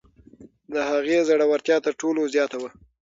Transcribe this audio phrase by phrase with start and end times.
[0.73, 2.69] د هغې زړورتیا تر ټولو زیاته وه.